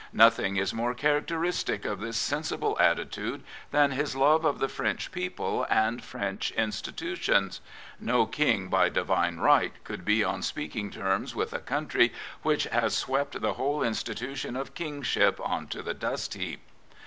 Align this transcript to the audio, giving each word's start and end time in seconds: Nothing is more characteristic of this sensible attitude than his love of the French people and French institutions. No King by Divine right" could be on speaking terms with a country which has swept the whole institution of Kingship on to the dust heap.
Nothing 0.13 0.55
is 0.55 0.73
more 0.73 0.95
characteristic 0.95 1.85
of 1.85 1.99
this 1.99 2.17
sensible 2.17 2.75
attitude 2.79 3.43
than 3.69 3.91
his 3.91 4.15
love 4.15 4.45
of 4.45 4.57
the 4.57 4.67
French 4.67 5.11
people 5.11 5.67
and 5.69 6.03
French 6.03 6.49
institutions. 6.53 7.61
No 7.99 8.25
King 8.25 8.67
by 8.67 8.89
Divine 8.89 9.37
right" 9.37 9.73
could 9.83 10.03
be 10.03 10.23
on 10.23 10.41
speaking 10.41 10.89
terms 10.89 11.35
with 11.35 11.53
a 11.53 11.59
country 11.59 12.11
which 12.41 12.63
has 12.63 12.97
swept 12.97 13.39
the 13.41 13.53
whole 13.53 13.83
institution 13.83 14.55
of 14.55 14.73
Kingship 14.73 15.39
on 15.39 15.67
to 15.67 15.83
the 15.83 15.93
dust 15.93 16.33
heap. 16.33 16.61